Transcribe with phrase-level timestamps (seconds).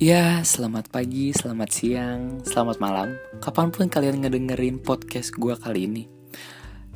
[0.00, 3.20] Ya, selamat pagi, selamat siang, selamat malam.
[3.44, 6.08] Kapan pun kalian ngedengerin podcast gue kali ini.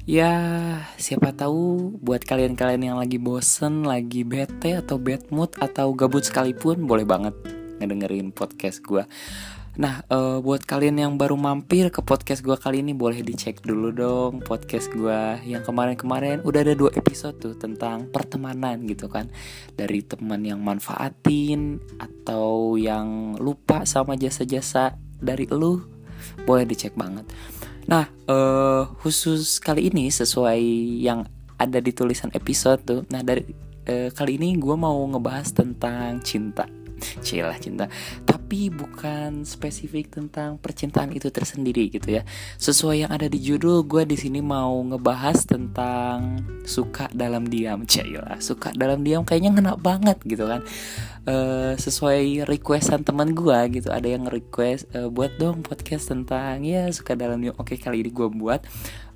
[0.08, 0.32] Ya,
[0.96, 6.88] siapa tahu buat kalian-kalian yang lagi bosen, lagi bete atau bad mood atau gabut sekalipun
[6.88, 7.36] Boleh banget
[7.76, 9.04] ngedengerin podcast gue
[9.74, 13.90] Nah, uh, buat kalian yang baru mampir ke podcast gue kali ini boleh dicek dulu
[13.90, 19.26] dong podcast gue yang kemarin-kemarin udah ada dua episode tuh tentang pertemanan gitu kan
[19.74, 25.82] dari teman yang manfaatin atau yang lupa sama jasa-jasa dari lu
[26.46, 27.26] boleh dicek banget.
[27.90, 30.62] Nah, uh, khusus kali ini sesuai
[31.02, 31.26] yang
[31.58, 33.00] ada di tulisan episode tuh.
[33.10, 33.42] Nah, dari
[33.90, 36.83] uh, kali ini gue mau ngebahas tentang cinta
[37.20, 37.86] Cilah cinta.
[38.24, 42.22] Tapi bukan spesifik tentang percintaan itu tersendiri gitu ya.
[42.58, 47.84] Sesuai yang ada di judul Gue di sini mau ngebahas tentang Suka dalam diam.
[47.84, 50.64] Cilah Suka dalam diam kayaknya ngena banget gitu kan.
[51.24, 56.88] Uh, Sesuai requestan teman gue gitu Ada yang request uh, Buat dong podcast tentang Ya
[56.92, 57.56] suka dalam diam.
[57.56, 58.60] Oke kali ini gue buat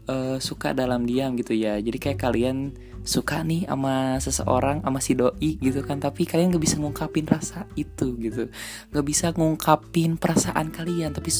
[0.08, 1.77] uh, Suka dalam diam gitu ya.
[1.78, 2.75] Jadi kayak kalian
[3.09, 5.97] suka nih sama seseorang sama si doi gitu kan.
[5.97, 8.53] Tapi kalian gak bisa ngungkapin rasa itu gitu.
[8.92, 11.33] Gak bisa ngungkapin perasaan kalian tapi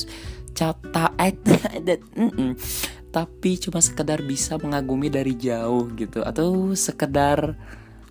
[0.57, 1.37] cata eh,
[3.17, 6.25] tapi cuma sekedar bisa mengagumi dari jauh gitu.
[6.25, 7.61] Atau sekedar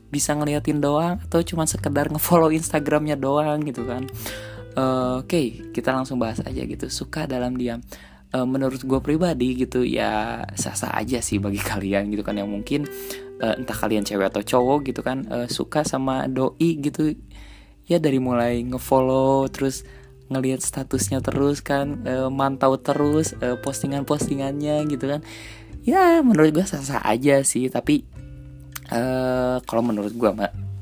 [0.07, 4.05] bisa ngeliatin doang atau cuma sekedar ngefollow instagramnya doang gitu kan.
[4.77, 6.85] Uh, oke okay, kita langsung bahas aja gitu.
[6.93, 7.81] Suka dalam diam.
[8.27, 12.37] Uh, menurut gue pribadi gitu ya sah-sah aja sih bagi kalian gitu kan.
[12.37, 12.81] Yang mungkin
[13.41, 17.15] uh, entah kalian cewek atau cowok gitu kan uh, suka sama doi gitu
[17.87, 19.87] ya dari mulai ngefollow terus
[20.27, 25.21] ngelihat statusnya terus kan uh, mantau terus uh, postingan-postingannya gitu kan.
[25.87, 28.03] Ya menurut gue sah-sah aja sih tapi
[28.91, 30.29] uh, kalau menurut gue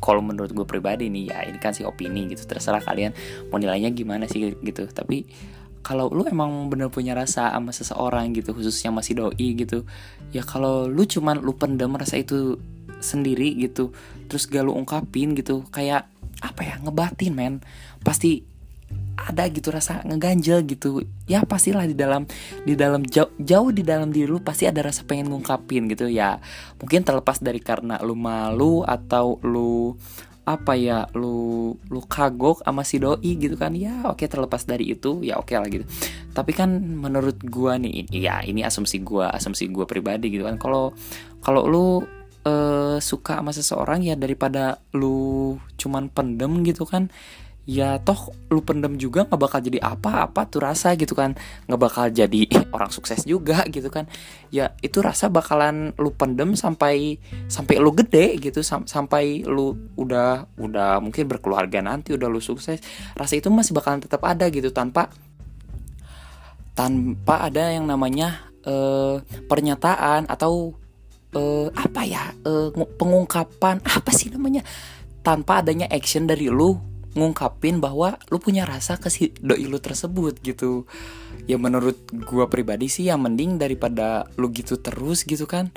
[0.01, 3.13] kalau menurut gue pribadi nih ya ini kan sih opini gitu terserah kalian
[3.53, 4.89] mau nilainya gimana sih gitu.
[4.89, 5.29] Tapi
[5.85, 9.85] kalau lu emang bener punya rasa sama seseorang gitu khususnya masih doi gitu
[10.33, 12.57] ya kalau lu cuman lu pendem rasa itu
[12.97, 13.93] sendiri gitu
[14.25, 16.09] terus gak lu ungkapin gitu kayak
[16.43, 17.55] apa ya ngebatin men.
[18.03, 18.43] Pasti
[19.15, 21.03] ada gitu rasa ngeganjel gitu.
[21.25, 22.27] Ya pastilah di dalam
[22.67, 26.11] di dalam jauh, jauh di dalam diri lu pasti ada rasa pengen ngungkapin gitu.
[26.11, 26.43] Ya
[26.79, 29.95] mungkin terlepas dari karena lu malu atau lu
[30.45, 33.73] apa ya lu lu kagok sama si doi gitu kan.
[33.73, 35.85] Ya oke okay, terlepas dari itu ya oke okay lah gitu.
[36.31, 40.61] Tapi kan menurut gua nih ya ini asumsi gua asumsi gua pribadi gitu kan.
[40.61, 40.93] Kalau
[41.41, 41.85] kalau lu
[42.45, 47.09] uh, suka sama seseorang ya daripada lu cuman pendem gitu kan
[47.65, 51.33] ya toh lu pendem juga nggak bakal jadi apa-apa tuh rasa gitu kan.
[51.65, 52.41] Nggak bakal jadi
[52.75, 54.05] orang sukses juga gitu kan.
[54.53, 57.17] Ya itu rasa bakalan lu pendem sampai
[57.49, 58.61] sampai lu gede gitu.
[58.61, 62.79] Sam sampai lu udah udah mungkin berkeluarga nanti udah lu sukses
[63.17, 65.09] rasa itu masih bakalan tetap ada gitu tanpa
[66.75, 70.75] tanpa ada yang namanya uh, pernyataan atau
[71.33, 73.79] uh, apa ya uh, pengungkapan.
[73.81, 74.61] Apa sih namanya?
[75.25, 80.35] Tanpa adanya action dari lu ngungkapin bahwa lu punya rasa ke si doi lu tersebut
[80.43, 80.83] gitu.
[81.47, 81.95] Ya menurut
[82.27, 85.71] gua pribadi sih yang mending daripada lu gitu terus gitu kan.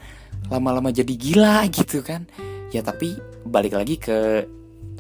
[0.51, 2.27] Lama-lama jadi gila gitu kan.
[2.75, 3.17] Ya tapi
[3.47, 4.51] balik lagi ke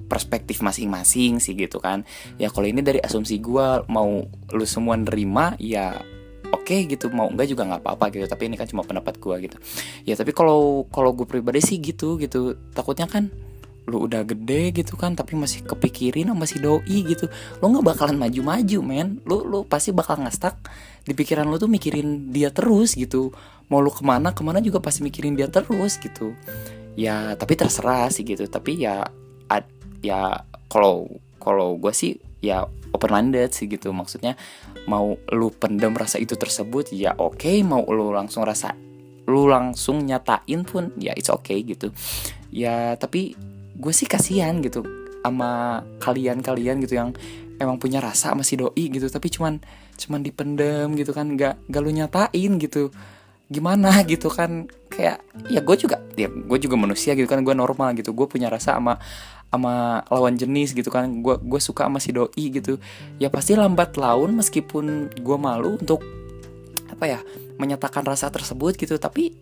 [0.08, 2.06] perspektif masing-masing sih gitu kan.
[2.38, 4.24] Ya kalau ini dari asumsi gua mau
[4.54, 5.98] lu semua nerima ya
[6.54, 7.10] oke okay, gitu.
[7.10, 8.30] Mau enggak juga nggak apa-apa gitu.
[8.30, 9.58] Tapi ini kan cuma pendapat gua gitu.
[10.06, 12.54] Ya tapi kalau kalau gue pribadi sih gitu gitu.
[12.78, 13.47] Takutnya kan
[13.88, 17.32] lu udah gede gitu kan tapi masih kepikirin sama si doi gitu.
[17.64, 19.24] Lu nggak bakalan maju-maju men.
[19.24, 20.60] Lu lu pasti bakal ngestak
[21.08, 23.32] di pikiran lu tuh mikirin dia terus gitu.
[23.72, 26.36] Mau lu ke mana ke mana juga pasti mikirin dia terus gitu.
[27.00, 28.44] Ya tapi terserah sih gitu.
[28.44, 29.08] Tapi ya
[29.48, 29.64] ad,
[30.04, 31.08] ya kalau
[31.40, 33.88] kalau gue sih ya open minded sih gitu.
[33.96, 34.36] Maksudnya
[34.84, 37.40] mau lu pendem rasa itu tersebut ya oke.
[37.40, 37.64] Okay.
[37.64, 38.76] mau lu langsung rasa
[39.28, 41.88] lu langsung nyatain pun ya it's okay gitu.
[42.52, 43.36] Ya tapi
[43.78, 44.82] gue sih kasihan gitu
[45.22, 47.14] sama kalian-kalian gitu yang
[47.58, 49.06] emang punya rasa sama si doi gitu.
[49.06, 49.62] Tapi cuman
[49.98, 52.90] cuman dipendem gitu kan nggak gak lu nyatain gitu.
[53.50, 57.94] Gimana gitu kan kayak ya gue juga ya gue juga manusia gitu kan gue normal
[57.98, 58.10] gitu.
[58.14, 58.98] Gue punya rasa sama
[59.48, 61.22] sama lawan jenis gitu kan.
[61.22, 62.78] Gue gue suka sama si doi gitu.
[63.22, 66.02] Ya pasti lambat laun meskipun gue malu untuk
[66.88, 67.20] apa ya
[67.58, 68.98] menyatakan rasa tersebut gitu.
[68.98, 69.34] Tapi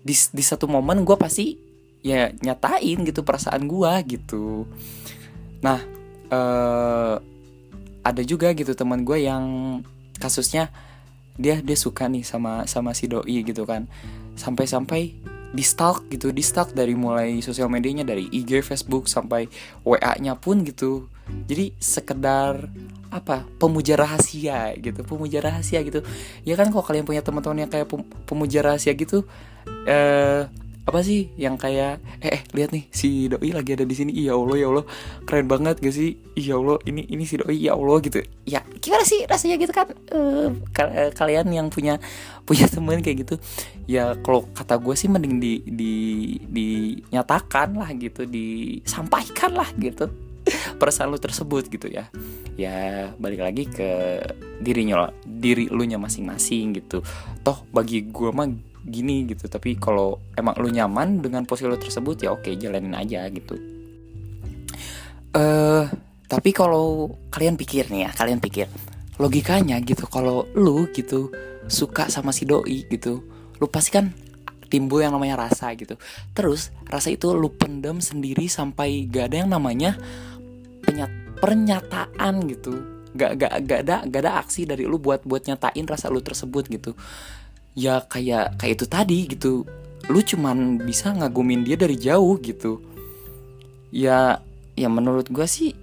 [0.00, 1.69] di di satu momen gue pasti
[2.00, 4.64] ya nyatain gitu perasaan gua gitu.
[5.60, 5.80] Nah
[6.32, 7.16] uh,
[8.00, 9.44] ada juga gitu teman gue yang
[10.16, 10.72] kasusnya
[11.36, 13.84] dia dia suka nih sama sama si doi gitu kan.
[14.36, 15.12] Sampai-sampai
[15.50, 19.50] di stalk gitu di stalk dari mulai sosial medianya dari IG Facebook sampai
[19.84, 21.10] WA-nya pun gitu.
[21.46, 22.70] Jadi sekedar
[23.10, 23.44] apa?
[23.58, 26.00] Pemuja rahasia gitu pemuja rahasia gitu.
[26.46, 27.88] Ya kan kalau kalian punya teman-teman yang kayak
[28.24, 29.28] pemuja rahasia gitu
[29.84, 30.48] eh
[30.90, 34.10] apa sih yang kayak eh, eh lihat nih si doi lagi ada di sini.
[34.10, 34.84] Iya allah ya allah.
[35.22, 36.18] Keren banget gak sih?
[36.34, 38.18] Iya allah ini ini si doi ya allah gitu.
[38.44, 39.86] Ya gimana sih rasanya gitu kan?
[40.10, 40.50] Uh,
[41.14, 42.02] kalian yang punya
[42.42, 43.34] punya temen kayak gitu
[43.86, 45.94] ya kalau kata gue sih mending di di
[46.50, 50.10] dinyatakan lah gitu disampaikan lah gitu
[50.80, 52.10] perasaan lu tersebut gitu ya.
[52.58, 54.20] Ya balik lagi ke
[54.60, 57.04] dirinya diri lu nya masing-masing gitu.
[57.46, 59.46] Toh bagi gue mah gini gitu.
[59.46, 63.54] Tapi kalau emang lu nyaman dengan posisi lu tersebut ya oke jalanin aja gitu.
[65.34, 65.84] Eh uh,
[66.30, 68.70] tapi kalau kalian pikir nih ya kalian pikir
[69.18, 71.34] logikanya gitu kalau lu gitu
[71.66, 73.20] suka sama si doi gitu
[73.58, 74.14] lu pasti kan
[74.70, 75.98] timbul yang namanya rasa gitu.
[76.32, 79.98] Terus rasa itu lu pendem sendiri sampai gak ada yang namanya
[80.86, 81.10] penyat
[81.42, 82.78] pernyataan gitu.
[83.18, 86.70] Gak gak gak ada gak ada aksi dari lu buat buat nyatain rasa lu tersebut
[86.70, 86.94] gitu
[87.74, 89.52] ya kayak kayak itu tadi gitu.
[90.10, 92.82] Lu cuman bisa ngagumin dia dari jauh gitu.
[93.94, 94.42] Ya
[94.74, 95.74] ya menurut gue sih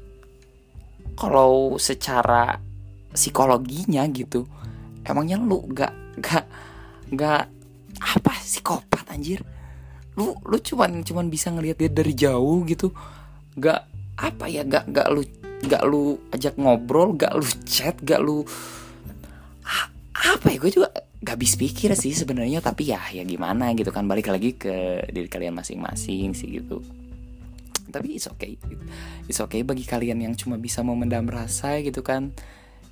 [1.17, 2.59] kalau secara
[3.11, 4.45] psikologinya gitu
[5.07, 6.45] emangnya lu gak gak
[7.15, 7.47] gak
[7.97, 9.41] apa psikopat anjir?
[10.19, 12.91] Lu lu cuman cuman bisa ngelihat dia dari jauh gitu.
[13.55, 13.87] Gak
[14.17, 15.21] apa ya gak gak lu
[15.65, 18.45] gak lu ajak ngobrol gak lu chat gak lu
[20.17, 24.05] apa ya gue juga gak habis pikir sih sebenarnya tapi ya ya gimana gitu kan
[24.05, 26.85] balik lagi ke diri kalian masing-masing sih gitu.
[27.89, 28.53] Tapi it's okay
[29.25, 32.35] it's okay bagi kalian yang cuma bisa memendam rasa gitu kan.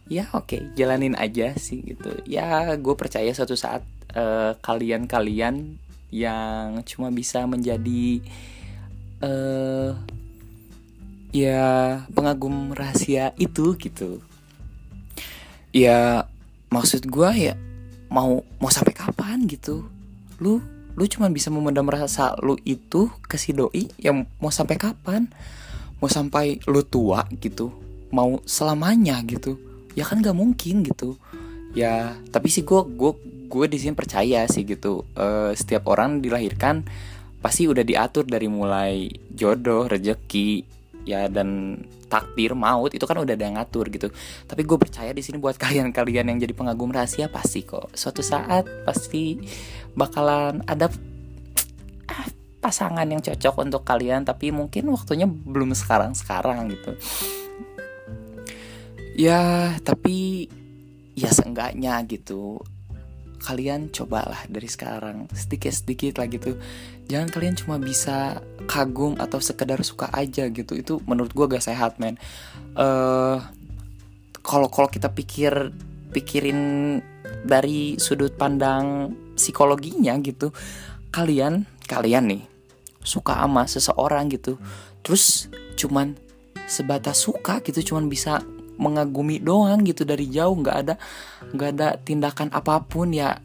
[0.10, 2.18] Ya oke okay, jalanin aja sih gitu.
[2.26, 3.86] Ya gue percaya suatu saat
[4.18, 5.78] uh, kalian-kalian
[6.10, 8.22] yang cuma bisa menjadi
[9.22, 9.94] uh,
[11.30, 14.22] ya pengagum rahasia itu gitu.
[15.76, 16.26] Ya
[16.72, 17.54] maksud gue ya
[18.10, 19.86] mau mau sampai kapan gitu.
[20.42, 20.62] Lu
[20.96, 25.28] lu cuma bisa memendam rasa lu itu ke si doi yang mau sampai kapan?
[26.00, 27.86] Mau sampai lu tua gitu
[28.16, 29.60] mau selamanya gitu.
[29.92, 31.20] Ya kan gak mungkin gitu.
[31.76, 33.12] Ya tapi sih gue gue
[33.52, 35.04] gue di sini percaya sih gitu.
[35.16, 36.88] Uh, setiap orang dilahirkan
[37.44, 40.66] pasti udah diatur dari mulai jodoh rezeki
[41.06, 41.80] ya dan
[42.10, 44.10] takdir maut itu kan udah ada yang ngatur gitu.
[44.50, 47.94] Tapi gue percaya di sini buat kalian-kalian yang jadi pengagum rahasia pasti kok.
[47.94, 49.40] Suatu saat pasti
[49.94, 50.90] bakalan ada
[52.10, 52.28] ah,
[52.60, 56.92] pasangan yang cocok untuk kalian tapi mungkin waktunya belum sekarang sekarang gitu.
[59.16, 60.50] Ya tapi
[61.16, 62.60] ya seenggaknya gitu
[63.46, 66.58] kalian cobalah dari sekarang sedikit-sedikit lah gitu
[67.06, 70.74] jangan kalian cuma bisa kagum atau sekedar suka aja gitu.
[70.78, 72.18] Itu menurut gue gak sehat men.
[72.74, 73.40] Uh,
[74.46, 75.74] kalau kalau kita pikir
[76.14, 77.02] pikirin
[77.46, 80.54] dari sudut pandang psikologinya gitu
[81.10, 82.44] kalian kalian nih
[83.02, 84.58] suka sama seseorang gitu.
[85.06, 86.18] Terus cuman
[86.66, 88.42] sebatas suka gitu cuman bisa
[88.76, 90.58] mengagumi doang gitu dari jauh.
[90.58, 90.96] Nggak ada
[91.54, 93.38] nggak ada tindakan apa pun ya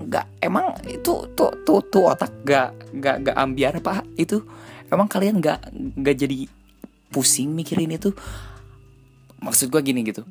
[0.00, 4.40] nggak emang itu tuh tuh tuh otak nggak nggak nggak ambiar pak itu?
[4.92, 6.48] Emang kalian nggak nggak jadi
[7.12, 8.12] pusing mikirin itu?
[9.42, 10.22] Maksud gue gini gitu.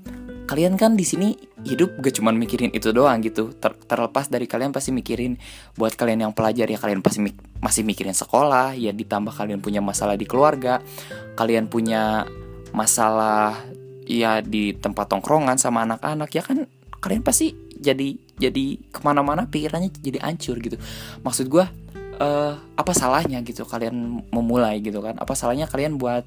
[0.48, 1.32] Kalian kan di sini
[1.64, 3.56] hidup gak cuman mikirin itu doang gitu.
[3.56, 5.40] Ter terlepas dari kalian pasti mikirin.
[5.80, 8.76] Buat kalian yang pelajar ya kalian pasti mik masih mikirin sekolah.
[8.76, 10.84] Ya ditambah kalian punya masalah di keluarga.
[11.40, 12.28] Kalian punya
[12.76, 13.56] masalah
[14.04, 16.30] ya di tempat tongkrongan sama anak-anak.
[16.36, 16.68] Ya kan
[17.00, 20.82] kalian pasti jadi jadi ke mana-mana pikirannya jadi hancur gitu.
[21.22, 21.62] Maksud gue
[22.18, 25.22] uh, apa salahnya gitu kalian memulai gitu kan?
[25.22, 26.26] Apa salahnya kalian buat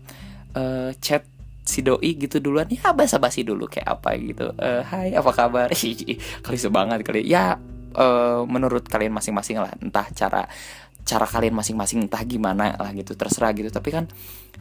[0.54, 1.26] uh, chat
[1.66, 2.70] si doi gitu duluan?
[2.70, 4.54] Ya basa-basi dulu kayak apa gitu.
[4.54, 5.68] Uh, hai apa kabar?
[6.44, 7.26] Kali sebanget kali.
[7.26, 7.58] Ya
[7.98, 10.46] uh, menurut kalian masing-masing lah entah cara
[11.04, 13.74] cara kalian masing-masing entah gimana lah gitu terserah gitu.
[13.74, 14.04] Tapi kan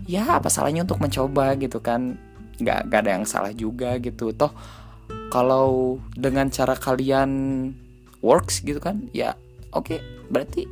[0.09, 2.17] ya apa salahnya untuk mencoba gitu kan?
[2.57, 4.33] Nggak nggak ada yang salah juga gitu.
[4.33, 4.53] Toh
[5.33, 7.31] kalau dengan cara kalian
[8.23, 9.35] works gitu kan ya
[9.73, 10.69] oke okay, berarti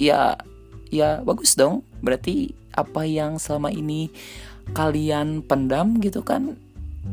[0.00, 0.36] ya
[0.90, 1.86] ya bagus dong.
[2.02, 4.10] Berarti apa yang selama ini
[4.72, 6.54] kalian pendam gitu kan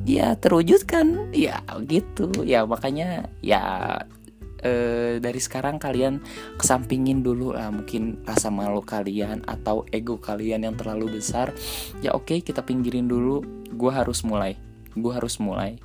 [0.04, 2.32] ya terwujud kan ya gitu.
[2.44, 3.62] Ya makanya ya
[4.66, 6.20] eh, dari sekarang kalian
[6.58, 11.54] kesampingin dulu lah mungkin rasa malu kalian atau ego kalian yang terlalu besar.
[12.02, 13.46] Ya oke okay, kita pinggirin dulu.
[13.76, 14.58] Gue harus mulai.
[14.98, 15.78] Gue harus mulai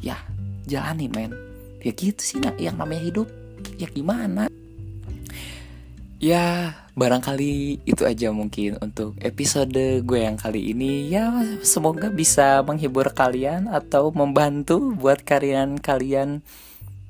[0.00, 0.18] ya
[0.64, 1.32] jalani men.
[1.84, 2.56] Ya gitu sih nak.
[2.56, 3.28] Yang namanya hidup
[3.76, 4.48] ya gimana?
[6.24, 11.12] Ya barangkali itu aja mungkin untuk episode gue yang kali ini.
[11.12, 11.28] Ya
[11.60, 16.40] semoga bisa menghibur kalian atau membantu buat kalian-kalian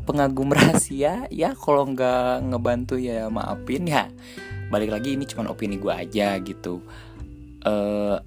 [0.02, 1.30] pengagum rahasia.
[1.30, 4.10] Ya kalau nggak ngebantu ya maafin ya.
[4.74, 6.82] Balik lagi ini cuma opini gue aja gitu.
[7.62, 8.18] Uh,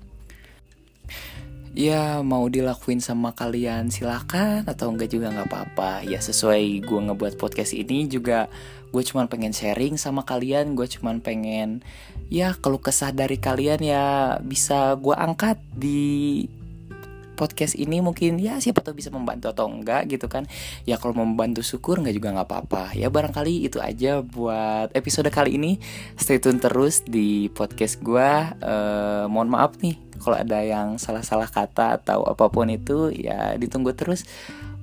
[1.77, 4.65] ya mau dilakuin sama kalian silakan.
[4.65, 6.01] Atau enggak juga nggak apa-apa.
[6.01, 8.49] Ya sesuai gue ngebuat podcast ini juga
[8.89, 10.73] gue cuma pengen sharing sama kalian.
[10.73, 11.85] Gue cuma pengen
[12.33, 14.05] ya kalau kesah dari kalian ya
[14.41, 16.49] bisa gue angkat di
[17.37, 18.01] podcast ini.
[18.01, 20.49] Mungkin ya siapa tahu bisa membantu atau enggak gitu kan.
[20.89, 22.97] Ya kalau membantu syukur nggak juga nggak apa-apa.
[22.97, 25.77] Ya barangkali itu aja buat episode kali ini.
[26.17, 28.29] Stay tune terus di podcast gue
[28.65, 33.93] uh, mohon maaf nih kalau ada yang salah-salah kata atau apa pun itu ya ditunggu
[33.93, 34.25] terus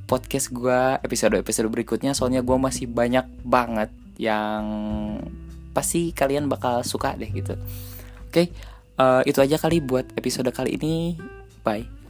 [0.04, 2.12] podcast gue episode-episode berikutnya.
[2.12, 4.64] Soalnya gue masih banyak banget yang
[5.74, 7.58] pasti kalian bakal suka deh gitu.
[8.30, 8.46] Oke okay,
[8.98, 11.18] uh, eh, itu aja kali buat episode kali ini.
[11.64, 12.03] Bye